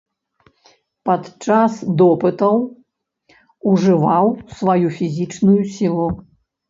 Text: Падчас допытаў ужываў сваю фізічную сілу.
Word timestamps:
Падчас 1.09 1.73
допытаў 1.99 2.57
ужываў 3.73 4.33
сваю 4.59 4.87
фізічную 4.97 5.59
сілу. 5.79 6.07